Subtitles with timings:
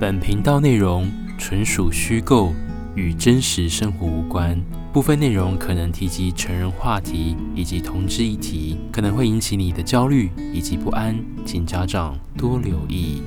[0.00, 2.52] 本频道内容纯属虚构，
[2.96, 4.60] 与真实生活无关。
[4.92, 13.22] 部分内容可能提及成人话题以及同志议题，可能会引起你的焦虑以及不安，请家长多留意。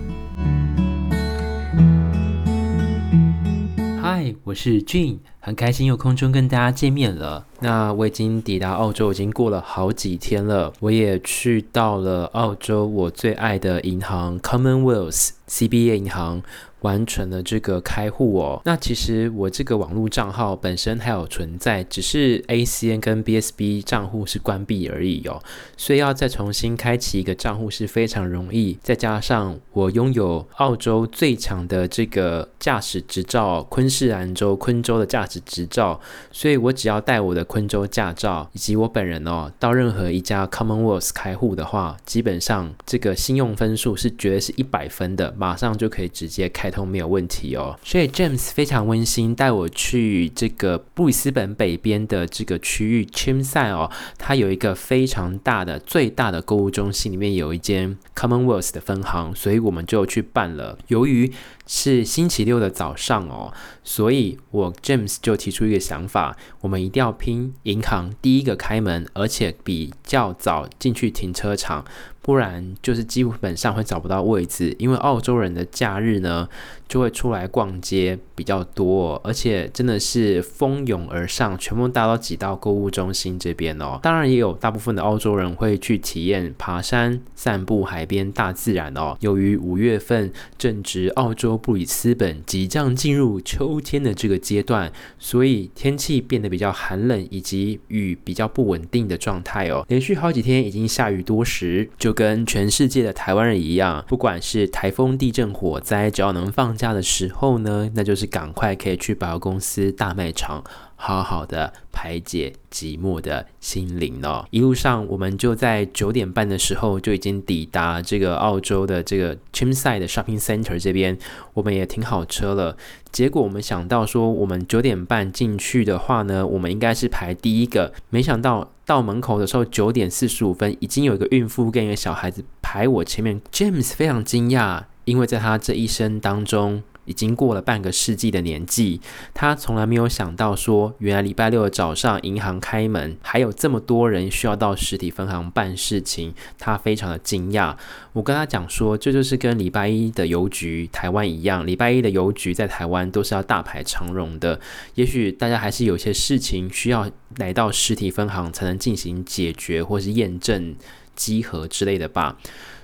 [4.44, 7.46] 我是 Gene，很开心又空中跟大家见面了。
[7.60, 10.72] 那我已经抵达澳洲，已经过了好几天了。
[10.80, 16.42] 我也去到了澳洲我最爱的银行 Commonwealth CBA 银行。
[16.82, 18.62] 完成了这个开户哦。
[18.64, 25.42] 那其实我这个网络账号本身还有存在，只是 ACN 跟 BSB 账户是关闭而已哦。
[25.76, 28.78] 所以要再重新开启一个账户是非常容易。
[28.84, 36.00] 再加上我拥有澳洲最强的这个驾驶执照，昆士兰州昆州的驾驶执照，
[36.32, 46.67] 所以我只要带我的昆州驾照以及我本人哦，到任何一家 Commonwealth 开户的话，基本上这个信用分数是绝对是一百分的，马上就可以直接开。
[46.68, 60.78] 开通没有问题哦，所以 James 非常温馨，带我去这个布里斯本北边的这个区域 Chermside 哦，它有一个非常大的、最大的购物中心，里面有一间 Commonwealth 的分行，所以我们就去办了。
[60.88, 61.32] 由于
[61.66, 63.54] 是星期六的早上哦，
[63.86, 71.86] 所以我 James 就提出一个想法，我们一定要拼银行第一个开门，而且比较早进去停车场。
[72.28, 76.46] 不然就是基本上会找不到位置，因为澳洲人的假日呢
[76.88, 84.00] 就会出来逛街比较多，而且真的是蜂拥而上，全部大都挤到购物中心这边哦。
[84.02, 89.18] 当然也有大部分的澳洲人会去体验爬山、散步、海边、大自然哦。
[89.20, 99.86] 由于五月份正值澳洲布里斯本即将进入秋天的这个阶段，所以天气变得比较寒冷，以及雨比较不稳定的状态哦。
[99.90, 110.64] 连续好几天已经下雨多时，就跟全世界的台湾人一样，不管是台风、地震、火灾，只要能放假的时候呢，那就是赶快可以去百货公司、大卖场，
[110.96, 114.46] 好好的排解寂寞的心灵哦。
[114.52, 121.18] 一路上，我们就在九点半的时候就已经抵达这个澳洲的这个 Chermside Shopping Center 这边，
[121.56, 122.78] 我们也停好车了。
[123.12, 128.72] 结果我们想到说，我们九点半进去的话呢，我们应该是排第一个，没想到。
[128.88, 133.42] 到门口的时候，九点四十五分，已经有一个孕妇跟一个小孩子排我前面。
[133.52, 139.00] James 非常惊讶，因为在他这一生当中，已经过了半个世纪的年纪，
[139.34, 147.74] 他从来没有想到说，原来礼拜六的早上银行开门，还有这么多人需要到实体分行办事情，他非常的惊讶。
[148.12, 154.60] 我跟他讲说，这就是跟礼拜一的邮局台湾一样，礼拜一的邮局在台湾都是要大排长龙的。
[154.96, 160.76] 也许大家还是有些事情需要来到实体分行才能进行解决，或是验证、
[161.16, 162.38] 稽核之类的吧。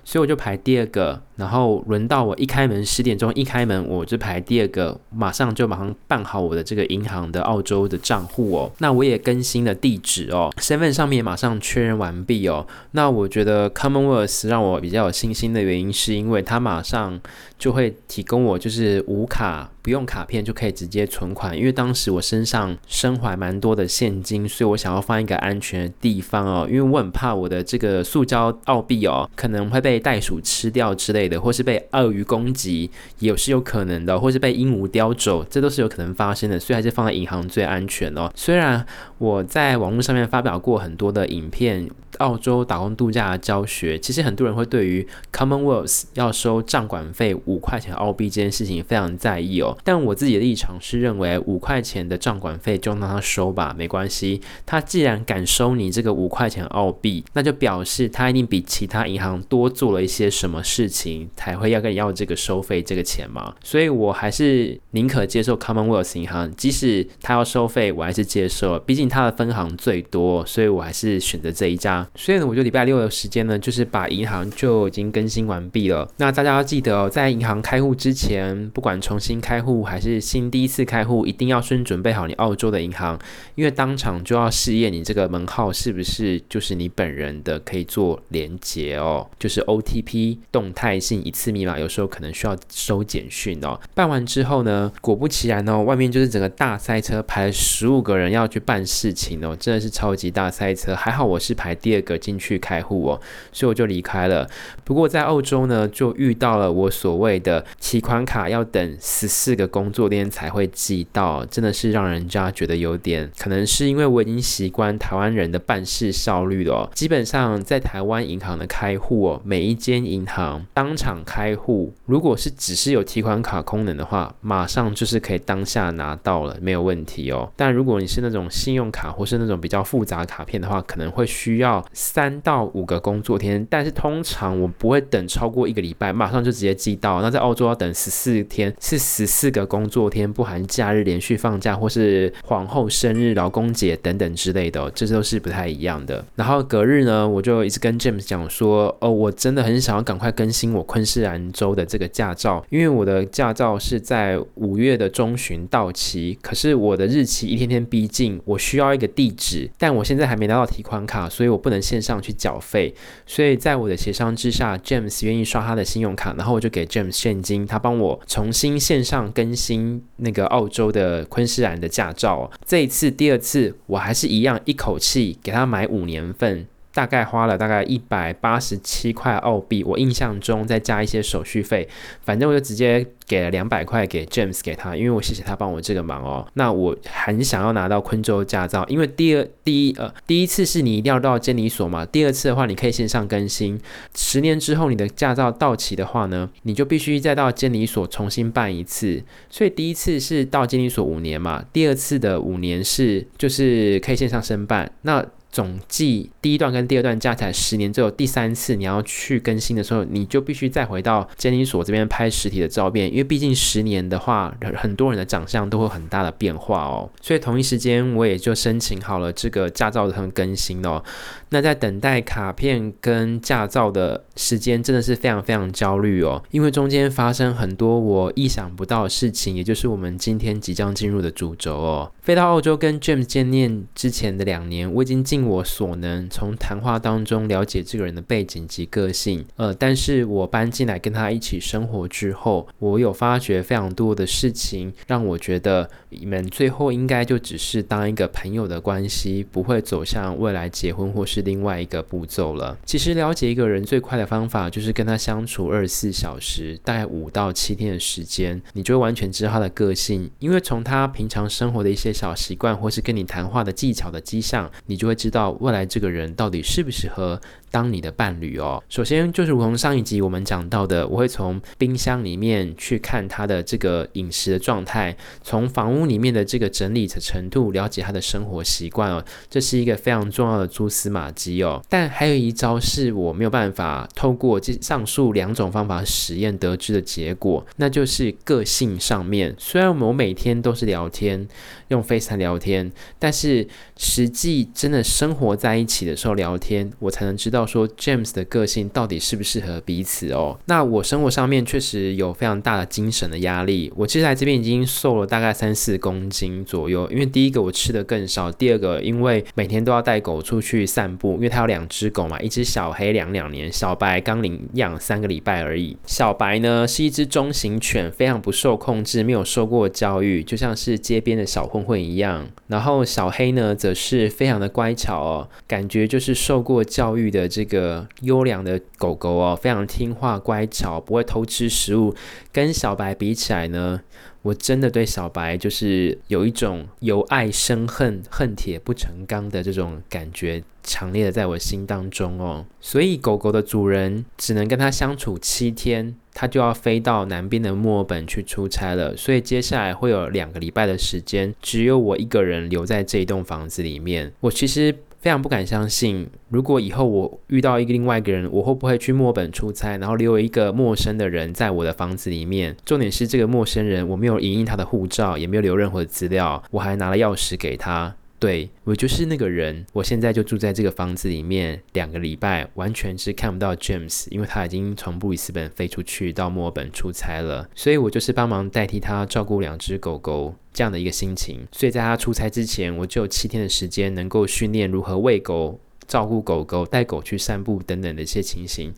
[0.06, 8.72] 所以我就排第二个，然后轮到我一开门，十点钟一开门，我就排第二个，马上就马上办好我的这个银行的澳洲的账户哦。
[8.80, 12.66] 那我也更新了地址哦，身份上面也马上确认完毕哦。
[12.91, 17.20] 那我觉得 Commonwealth 让我比较有信心的原因，是因为它马上
[17.58, 19.70] 就会提供我就是无卡。
[19.83, 32.89] 不用卡片就可以直接存款，因为当时我身上身怀蛮多的现金，所以我想要放一个安全的地方哦，因为我很怕我的这个塑胶澳币哦可能会被袋鼠吃掉之类的，或是被鳄鱼攻击
[33.19, 38.31] 也是有可能的，或是被鹦鹉叼走，这都是有可能发生的，所以还是放在银行最安全哦。
[38.35, 38.85] 虽然
[39.17, 41.89] 我在网络上面发表过很多的影片，
[42.23, 49.78] 澳洲打工度假的教学，其实很多人会对于 Commonwealth 要收账管费五块钱澳币这件事情非常在意哦。
[49.84, 54.39] 但我自己的立场是认为五块钱的账管费就让他收吧，没关系。
[54.66, 63.53] 他既然敢收你这个五块钱澳币，那就表示他一定比其他银行多做了一些什么事情，才会要跟你要这个收费这个钱嘛。
[63.61, 68.79] 所以我还是宁可接受 Commonwealth 银行，即使他要收费，我还是接受。
[68.79, 72.07] 毕竟他的分行最多，所以我还是选择这一家。
[72.16, 76.07] 所以呢，我就礼拜六的时间呢，就是把银行就已经更新完毕了。
[76.18, 83.17] 那大家要记得哦，在银行开户之前，不管重新开户还是新第一次开户，一定要先准备好你澳洲的银行，
[83.55, 93.79] 因为当场就要试验你这个门号是不是就是你本人的，可以做连结哦，就是 OTP 动态性一次密码，有时候可能需要收简讯哦。
[93.96, 100.96] 办完之后呢，果不其然哦，外面就是整个大塞车，排了十五个人要去办事情哦，真的是超级大塞车。
[100.96, 104.49] 还好我是排第第二个进去开户哦，所以我就离开了。
[104.84, 116.90] 不过在澳洲呢，就遇到了我所谓的提款卡要等十四个工作天才会寄到，真的是让人家觉得有点，可能是因为我已经习惯台湾人的办事效率了。
[116.95, 127.51] 基本上在台湾银行的开户哦，每一间银行当场开户，如果是只是有提款卡功能的话，马上就是可以当下拿到了，没有问题哦。
[127.55, 133.66] 但如果你是那种信用卡或是那种比较复杂卡片的话，可能会需要三到五个工作天。
[133.70, 137.22] 但是通常我不会等超过一个礼拜，马上就直接寄到。
[137.22, 146.24] 那在澳洲要等十四天，是十四个工作天，不含假日、连续放假或是皇后生日、劳工节等等之类的，这都是不太一样的。
[146.35, 162.93] 然后隔日呢，我就一直跟 James 讲说，哦，我真的很想要赶快更新我昆士兰州的这个驾照，因为我的驾照是在五月的中旬到期，可是我的日期一天天逼近，我需要一个地址，但我现在还没拿到提款卡，所以我不能能线上去缴费。
[163.25, 172.49] 所以在我的协商之下，James 愿意刷他的信用卡，然后我就给 James 现金，他帮我重新线上更新那个澳洲的昆士兰的驾照。
[172.66, 176.67] 这一次第二次，我还是一样一口气给他买五年份。
[176.93, 181.87] 大概花了大概一百八十七块澳币，我印象中再加一些手续费，
[182.23, 186.47] 反正我就直接给了两百块给 James 给他，因为我谢谢他帮我这个忙哦。
[186.53, 193.79] 那我很想要拿到昆州驾照，因为第二第一呃第一次是你一定要到监理所嘛，第二次的话你可以线上更新，
[194.13, 199.23] 十年之后你的驾照到期的话呢，你就必须再到监理所重新办一次。
[199.49, 204.91] 所以第一次是到监理所五年嘛，第二次的五年是就是可以线上申办。
[205.01, 217.08] 那总计第一段跟第二段加起来十年之后，第三次你要去更新的时候，你就必须再回到监理所这边拍实体的照片，因为毕竟十年的话，很多人的长相都会很大的变化哦。
[217.22, 221.03] 所以同一时间我也就申请好了这个驾照的更新哦。
[221.50, 232.12] 那在等待卡片跟驾照的时间真的是非常非常焦虑哦，因为中间发生很多我意想不到的事情，也就是我们今天即将进入的主轴哦。
[232.24, 239.46] 飞到澳洲跟 James 见面之前的两年，我已经尽我所能从谈话当中了解这个人的背景及个性。
[239.58, 251.44] 呃，但是我搬进来跟他一起生活之后，我有发觉非常多的事情，让我觉得你们最后应该就只是当一个朋友的关系，不会走向未来结婚或是。
[251.44, 252.78] 另外一个步骤了。
[252.85, 260.29] 其实了解一个人最快的方法，就是跟他相处二十四小时，大概五到七天的时间，你就会完全知道他的个性。
[260.39, 267.39] 因为从他平常生活的一些小习惯，或是跟你谈话的技巧的迹象，你就会知道未来这个人到底适不适合
[267.74, 268.81] 当你的伴侣哦。
[268.88, 279.25] 首先就是如同上一集我们讲到的，我会从冰箱里面去看他的这个饮食的状态，从房屋里面的这个整理的程度，了解他的生活习惯哦。
[279.50, 289.55] 这是一个非常重要的蛛丝马迹哦，但还有一招是我没有办法透过这上述两种方法实验得知的结果，那就是个性上面。
[289.58, 291.48] 虽然我们每天都是聊天，
[291.88, 293.67] 用 FaceTime 聊天，但是
[293.98, 300.57] 实际真的生活在一起的时候聊天，我才能知道说 James 的个性到底适不适合彼此哦。
[300.65, 311.33] 那我生活上面确实有非常大的精神的压力，我其实来这边已经瘦了大概三四公斤左右，因为第一个我吃的更少，第二个因为每天都要带狗出去散步。
[311.33, 315.98] 因为他有两只狗嘛，一只小黑两两年，小白刚领养三个礼拜而已。
[316.05, 322.48] 小白呢是一只中型犬，非常不受控制，没有受过教育，就像是街边的小混混一样。
[322.67, 332.15] 然后小黑呢则是非常的乖巧哦，感觉就是受过教育的这个优良的狗狗哦，非常听话乖巧，不会偷吃食物。
[332.51, 334.01] 跟小白比起来呢，
[334.42, 342.66] 我真的对小白就是有一种由爱生恨、恨铁不成钢的这种感觉，强烈的在我心当中哦。
[342.82, 349.16] 所以狗狗的主人只能跟它相处七天，它就要飞到南边的墨尔本去出差了。
[349.16, 354.34] 所以接下来会有两个礼拜的时间，只有我一个人留在这一栋房子里面。
[354.39, 354.96] 我其实。
[355.24, 362.75] 非常不敢相信，如果以后我遇到一个另外一个人，我会不会去墨本出差，然后留一个陌生的人在我的房子里面？
[362.84, 368.13] 重点是这个陌生人，我没有影印他的护照，也没有留任何资料，我还拿了钥匙给他。
[368.44, 381.66] 对，我就是那个人，我现在就住在这个房子里面两个礼拜，完全是看不到 James，因为他已经从布里斯本飞出去到墨尔本出差了，所以我就是帮忙代替他照顾两只狗狗这样的一个心情。
[381.72, 385.80] 所以在他出差之前，我就有七天的时间能够训练如何喂狗。
[386.06, 388.94] 照顾狗狗、带狗去散步等等的一些情形。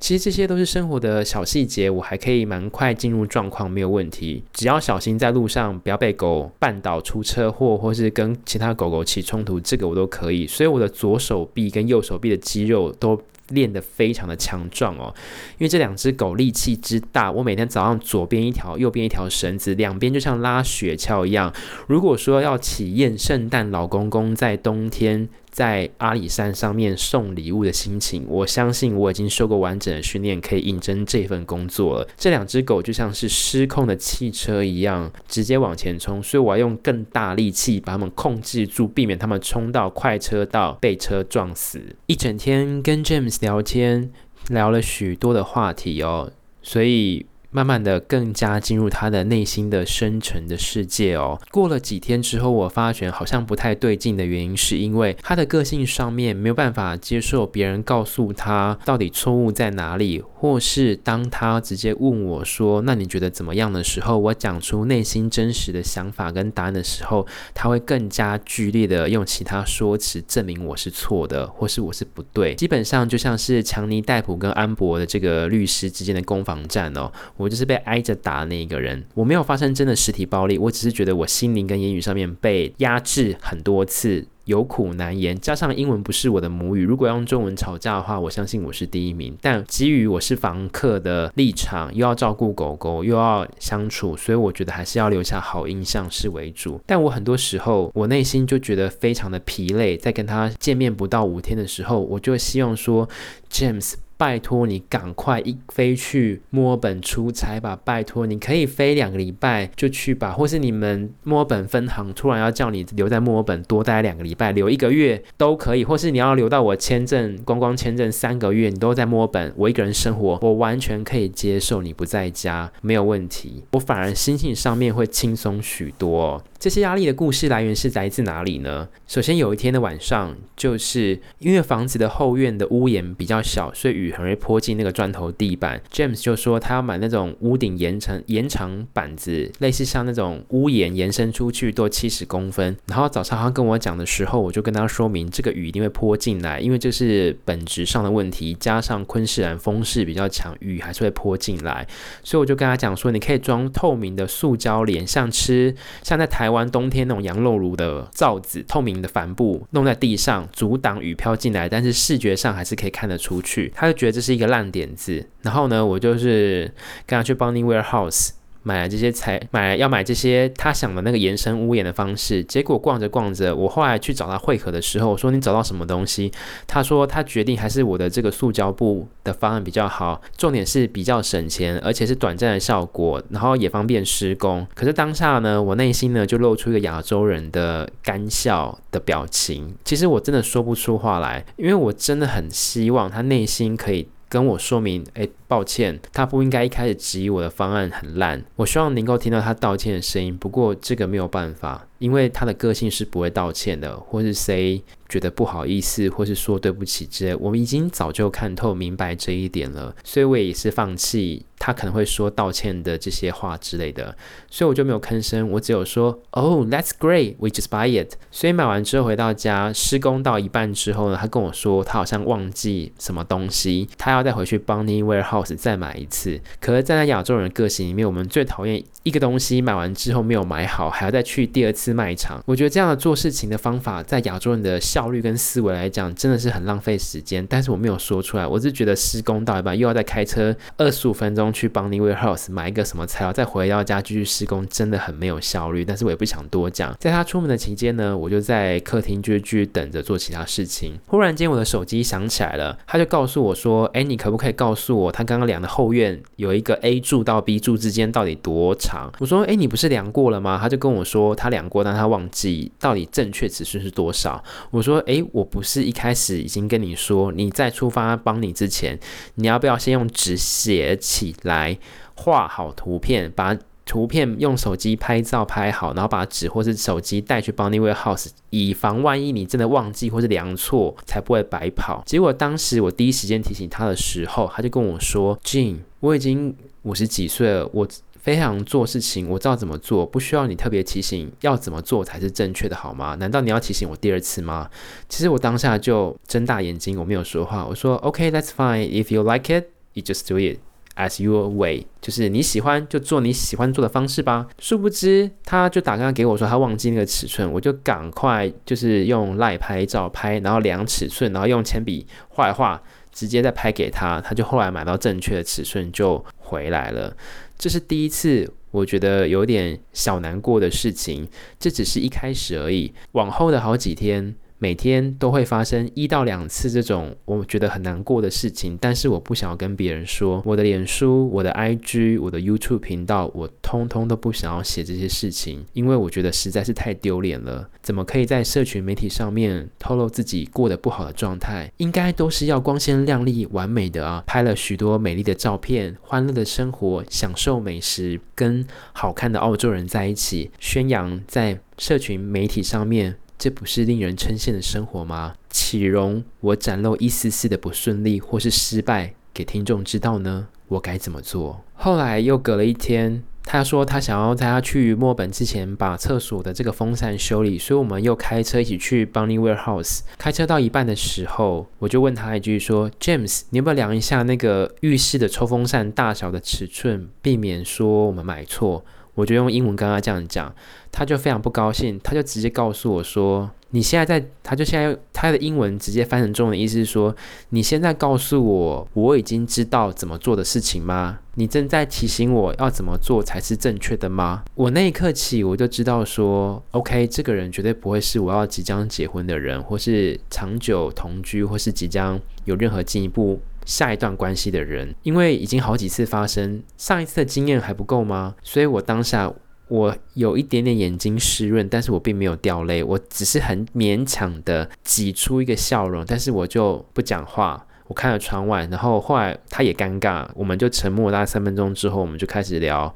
[0.00, 4.42] 其实这些都是生活的小细节，我还可以蛮快进入状况，没有问题。
[4.50, 10.46] 只要小心在路上不要被狗绊倒、出车祸，或是跟其他狗狗起冲突，这个我都可以。
[10.46, 15.14] 所以我的左手臂跟右手臂的肌肉都练得非常的强壮哦。
[15.58, 21.52] 因为这两只狗力气之大，我每天早上左边一条，右边一条绳子，两边就像拉雪橇一样。
[21.86, 25.28] 如果说要体验圣诞老公公在冬天，
[25.60, 32.08] 在阿里山上面送礼物的心情，我相信我已经受过完整的训练，可以应征这份工作了。
[32.16, 41.94] 这两只狗就像是失控的汽车一样，直接往前冲，所以我要用更大力气把它们控制住，避免它们冲到快车道被车撞死。
[42.06, 44.10] 一整天跟 James 聊天，
[44.48, 47.26] 聊了许多的话题哦，所以。
[47.52, 51.40] 慢慢的，更加进入他的内心的深沉的世界哦。
[51.50, 72.54] 过了几天之后，我发觉好像不太对劲的原因，是因为他的个性上面没有办法接受别人告诉他到底错误在哪里，或是当他直接问我说：“那你觉得怎么样？”的时候，我讲出内心真实的想法跟答案的时候，他会更加剧烈的用其他说辞证明我是错的，或是我是不对。
[72.54, 77.10] 基本上就像是强尼戴普跟安博的这个律师之间的攻防战哦。
[77.40, 85.38] 我就是被挨着打的那一个人，我没有发生真的实体暴力，我只是觉得我心灵跟言语上面被压制很多次，有苦难言。
[85.40, 89.34] 加上英文不是我的母语，如果要用中文吵架的话，我相信我是第一名。
[89.40, 96.78] 但基于我是房客的立场，又要照顾狗狗，又要相处，所以我觉得还是要留下好印象是为主。
[96.84, 103.08] 但我很多时候，我内心就觉得非常的疲累，在跟他见面不到五天的时候，我就希望说
[103.50, 103.94] ，James。
[104.20, 107.74] 拜托你赶快一飞去墨尔本出差吧！
[107.82, 126.44] 拜托你可以飞两个礼拜就去吧，或是你们墨尔本分行突然要叫你留在墨尔本多待两个礼拜，留一个月都可以，或是你要留到我签证观光签证三个月，你都在墨尔本，我一个人生活，我完全可以接受你不在家，没有问题，我反而心情上面会轻松许多。
[126.60, 128.86] 这些压力的故事来源是来自哪里呢？
[129.06, 135.80] 首先有一天的晚上，就是因为房子的后院的屋檐比较小，所以雨很容易泼进那个砖头地板。
[135.90, 142.76] James 就说他要买那种屋顶延长延长板子，类似像那种屋檐延伸出去多七十公分。
[142.88, 151.88] 然后早上他跟我讲的时候，我就跟他说明这个雨一定会泼进来，因为这是本质上的问题，加上昆士兰风势比较强，雨还是会泼进来。
[152.22, 156.49] 所以我就跟他讲说，你可以装透明的塑胶帘，像吃像在台。
[156.50, 163.72] 台湾冬天那种羊肉炉的罩子，透明的帆布弄在地上，阻挡雨飘进来，但是视觉上还是可以看得出去。
[163.72, 165.24] 他就觉得这是一个烂点子。
[165.42, 166.68] 然后呢，我就是
[167.06, 168.30] 跟他去 Bunny Warehouse。
[168.62, 176.30] 买了这些材，买了要买这些他想的那个延伸屋檐的方式，结果逛着逛着，我后来去找他会合的时候，我说你找到什么东西？
[176.66, 184.66] 他说他决定还是我的这个塑胶布的方案比较好，重点是比较省钱，而且是短暂的效果，然后也方便施工。
[184.74, 189.74] 可是当下呢，我内心呢就露出一个亚洲人的干笑的表情。
[189.84, 195.28] 其实我真的说不出话来，因为我真的很希望他内心可以跟我说明，哎。
[195.50, 198.40] 抱歉，他不应该一开始质疑我的方案很烂。
[198.54, 207.34] 我希望能够听到他道歉的声音，不过这个没有办法，因为他的个性是不会道歉的，或是 say 觉得不好意思，或是说对不起之类。
[207.34, 214.16] 我们已经早就看透明白这一点了，所以我也是放弃他可能会说道歉的这些话之类的，
[214.48, 218.14] 所以我就没有吭声，我只有说，Oh, that's great, we just buy it。
[218.30, 225.50] 所以买完之后回到家，施工到一半之后呢，他跟我说他好像忘记什么东西，他要再回去 Bunny Warehouse。
[225.56, 232.42] 再买一次，可是，在亚洲人的个性里面，我们最讨厌一个东西买完之后没有买好，还要再去第二次卖场。
[232.46, 237.46] 我觉得这样的做事情的方法，在亚洲人的效效率跟思维来讲，真的是很浪费时间。
[237.48, 245.86] 但是我没有说出来，我是觉得施工到一半又要再开车二十五分钟去帮那位 house 买一个什么材料，再回到家继续施工，真的很没有效率。
[245.86, 246.94] 但是我也不想多讲。
[247.00, 250.98] 在他出门的期间呢，我就在客厅就继续等着做其他事情。
[251.06, 259.12] 忽然间，我的手机响起来了，他就告诉我说：“哎，你可不可以告诉我他？”刚刚量的后院有一个 A 柱到 B 柱之间到底多长？
[259.20, 260.58] 我说，诶，你不是量过了吗？
[260.60, 264.42] 他就跟我说他量过，但他忘记到底正确尺寸是多少。
[264.72, 268.98] 我说，说诶，我不是一开始已经跟你说，你在出发帮你之前，
[269.36, 271.78] 你要不要先用纸写起来，
[272.14, 273.56] 画好图片，把。
[273.86, 282.00] 图片用手机拍照拍好，然后把纸或是手机带去帮那位 house，以防万一你真的忘记或是量错，才不会白跑。
[282.06, 287.88] 结果当时我第一时间提醒他的时候，他就跟我说：“Jean，我已经五十几岁了，我
[288.20, 293.14] 非常做事情，我知道怎么做，不需要你特别提醒要怎么做才是正确的，好吗？
[293.16, 294.68] 难道你要提醒我第二次吗？
[295.08, 297.64] 其实我当下就睁大眼睛，我没有说话。
[297.64, 298.86] 我说：“OK，that's fine.
[298.86, 300.58] If you like it, you just do it
[300.96, 304.46] as your way。”就是你喜欢就做你喜欢做的方式吧。
[304.58, 314.20] 殊不知，他就打电话给我说他忘记那个尺寸，我就赶快就是用赖拍照拍，然后量尺寸，然后用铅笔画一画，直接再拍给他。
[314.20, 317.16] 他就后来买到正确的尺寸就回来了。
[317.58, 321.28] 这是第一次，我觉得有点小难过的事情。
[321.58, 324.34] 这只是一开始而已，往后的好几天。
[324.62, 330.42] 每天都会发生一到两次这种我觉得很难过的事情，但是我不想要跟别人说。
[330.44, 337.70] 我的脸书、我的 IG、我的 YouTube 频道，我通通都不想要写这些事情，因为我觉得实在是太丢脸了。
[337.80, 341.72] 怎么可以在社群媒体上面透露自己过得不好的状态？
[341.78, 344.22] 应该都是要光鲜亮丽、完美的啊！
[344.26, 353.16] 拍了许多美丽的照片，欢乐的生活，享受美食，跟好看的澳洲人在一起，宣扬在社群媒体上面。
[353.40, 355.32] 这不是令人称羡的生活吗？
[355.48, 360.48] 岂容我展露一丝丝的不顺利或是失败给听众知道呢？
[360.68, 361.64] 我该怎么做？
[361.72, 370.00] 后来又隔了一天，他说他想要在他去墨本之前把厕所的这个风扇修理，所以我们又开车一起去 Bunnings Warehouse。
[370.18, 378.84] 开车到一半的时候，我就问他一句说：“James，你要不要量一下那个浴室的抽风扇大小的尺寸，避免说我们买错？”
[379.20, 380.50] 我就用英文跟他这样讲，
[380.90, 387.14] 他就非常不高兴，他就直接告诉我说：“你现在在，他就现在他的英文直接翻成中文，意思是说，
[387.50, 391.18] 你现在告诉我我已经知道怎么做的事情吗？
[391.34, 403.38] 你正在提醒我要怎么做才是正确的吗？”我那一刻起我就知道说，OK，这个人绝对不会是我要即将结婚的人，或是长久同居，或是即将有任何进一步。
[403.64, 408.34] 下一段关系的人，因为已经好几次发生，上一次的经验还不够吗？
[408.42, 409.32] 所以我当下
[409.68, 422.92] 我有一点点眼睛湿润，但是我并没有掉泪，我只是很勉强的挤出一个笑容，但是我就不讲话，我看了窗外，然后后来他也尴尬，我们就沉默大概三分钟之后，我们就开始聊。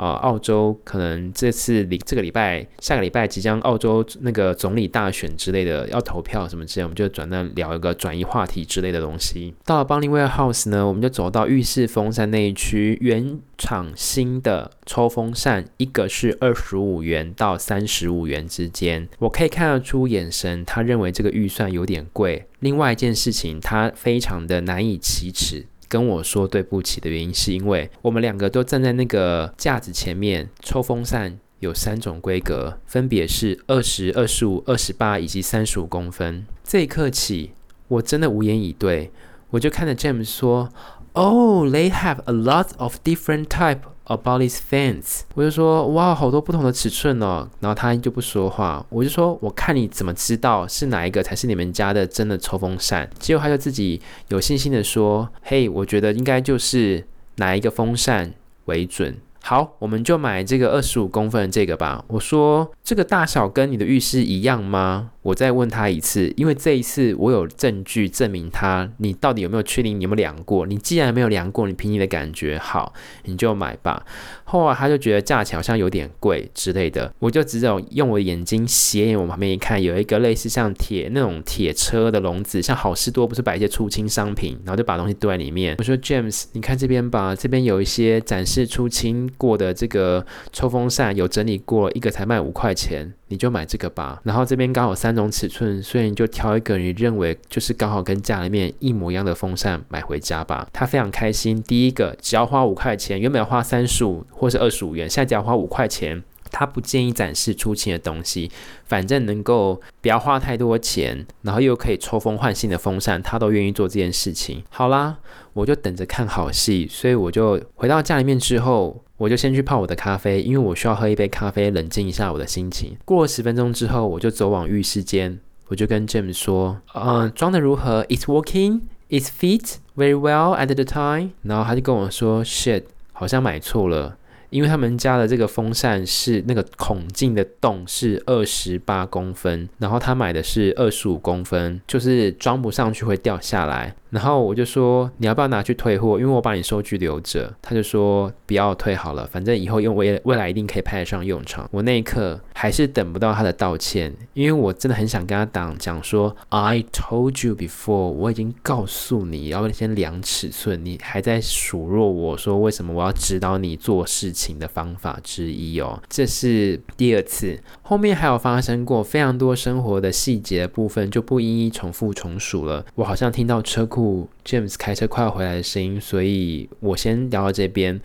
[0.00, 9.54] 呃，澳洲可能这次礼这个礼拜、下个礼拜即将澳洲那个总理大选之类的要投票什么之类，我们就转那聊一个转移话题之类的东西。
[9.66, 22.46] 到了 Bonnyware House 呢，我们就走到浴室风扇那一区，原厂新的抽风扇一个是二十五元到三十五元之间，我可以看得出眼神，他认为这个预算有点贵。
[22.60, 25.66] 另外一件事情，他非常的难以启齿。
[25.90, 30.48] 跟我说对不起的原因，是因为我们两个都站在那个架子前面。
[30.60, 36.46] 抽风扇有三种规格，分别是二十二十五、二十八以及三十五公分。
[36.62, 37.54] 这一刻起，
[37.88, 39.10] 我真的无言以对。
[39.50, 40.68] 我就看着 James 说
[41.14, 47.48] ：“Oh, they have a lot of different type。” About this fans，我就说哇，好多不同的尺寸哦。
[47.60, 53.08] 然后他就不说话，我就说我看你怎么知道是哪一个才是你们家的真的抽风扇？
[53.20, 62.04] 结果他就自己有信心的说：“嘿，我觉得应该就是哪一个风扇为准。”好，我们就买这个二十五公分的这个吧。
[62.08, 65.10] 我说这个大小跟你的浴室一样吗？
[65.22, 70.66] 我再问他一次，因为这一次我有证据证明他，你到底有没有确定你有没有量过？
[70.66, 74.04] 你既然没有量过，你凭你的感觉，好，你就买吧。
[74.44, 85.74] 后来他就觉得价钱好像有点贵之类的，我就只有用我的眼睛斜眼往旁边一看，有一个类似像铁那种铁车的笼子，像好市多不是摆一些出清商品，然后就把东西堆在里面。
[85.78, 94.20] 我说 James，你看这边吧，这边有一些展示出清过的这个抽风扇，有整理过，一个才卖五块钱，你就买这个吧。
[94.24, 100.68] 然后这边刚好三种尺寸，所以你就挑一个你认为就是刚好跟家里面一模一样的风扇买回家吧。
[100.72, 104.24] 他非常开心，第一个只要花五块钱，原本要花三十五。
[104.30, 106.22] 或是二十五元，现在只要花五块钱。
[106.50, 108.50] 他不建议展示出钱的东西，
[108.84, 114.62] 反正能够不要花太多钱，然后又可以抽风换新的风扇，他都愿意做这件事情。
[114.70, 115.18] 好啦，
[115.52, 116.86] 我就等着看好戏。
[116.90, 122.96] 所以我就回到家里面之后，我就先去泡我的咖啡，因为我需要喝一杯咖啡，冷静一下我的心情。
[123.04, 134.16] 过了十分钟之后，我就走往浴室间，我就跟 James 说：“嗯，装的如何？It's working, it's fit very well at the time。”然后他就跟我说：“Shit，好像买错了。”
[134.50, 143.94] 因为他们家的这个风扇是那个孔径的洞是二十八公分，然后他买的是二十五公分，就是装不上去会掉下来。
[144.10, 146.18] 然后我就说，你要不要拿去退货？
[146.18, 147.52] 因为我把你收据留着。
[147.62, 151.68] 他就说不要退好了，反正以后用未未来一定可以派得上用场。
[151.70, 172.84] 我那一刻还是等不到他的道歉，因为我真的很想跟他讲讲说，I told you before，我已经告诉你要先量尺寸，你还在数落我说为什么我要指导你做事情的方法之一哦，这是第二次，后面还有发生过非常多生活的细节部分，就不一一重复重述了。
[172.96, 173.99] 我好像听到车库
[174.44, 178.00] James 开车快要回来的声音，所以我先聊到这边。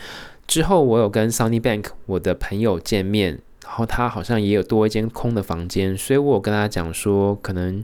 [0.47, 7.84] 之后我有跟 Sunny Bank 我的朋友见面，然后他好像也有多一间空的房间，所以我有跟他讲说可能。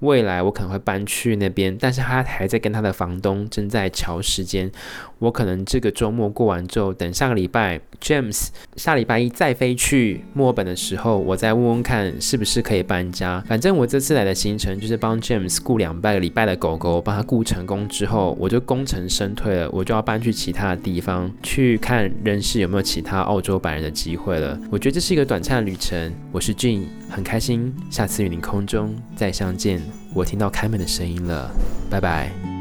[0.00, 4.70] 未来我可能会搬去那边，但是他还在跟他的房东正在瞧时间。
[5.18, 13.44] 我可能这个周末过完之后，等下个礼拜 James 下礼拜一再飞去墨尔本的时候，我再问问看是不是可以搬家。
[13.46, 24.58] 反正我这次来的行程就是帮 James 顾两个礼拜的狗狗，帮他顾成功之后，我就功成身退了，我就要搬去其他的地方去看人世有没有其他澳洲白人的机会了。
[24.70, 26.10] 我觉得这是一个短暂的旅程。
[26.32, 29.82] 我是俊很开心下次与您空中再相见。
[30.14, 31.50] 我听到开门的声音了，
[31.90, 32.59] 拜拜。